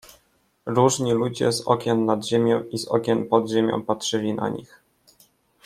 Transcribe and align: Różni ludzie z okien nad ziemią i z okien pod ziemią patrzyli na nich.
Różni 0.65 1.11
ludzie 1.11 1.51
z 1.51 1.61
okien 1.61 2.05
nad 2.05 2.27
ziemią 2.27 2.63
i 2.63 2.77
z 2.77 2.87
okien 2.87 3.25
pod 3.27 3.51
ziemią 3.51 3.81
patrzyli 3.81 4.33
na 4.33 4.49
nich. 4.49 4.81